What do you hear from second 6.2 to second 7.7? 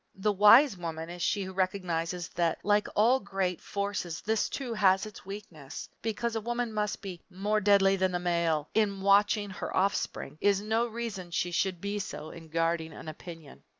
a woman must be "more